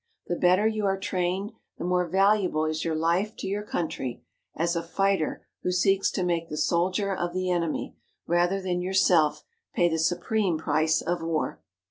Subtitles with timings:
[0.25, 4.23] The better you are trained the more valuable is your life to your country,
[4.55, 9.43] as a fighter who seeks to make the soldier of the enemy, rather than yourself,
[9.75, 11.61] pay the supreme price of war.